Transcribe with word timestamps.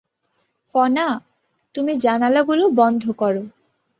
ফনা, 0.69 1.07
তুমি 1.75 1.93
জানালাগুলো 1.97 2.63
বন্ধ 2.69 3.03
করো। 3.11 3.43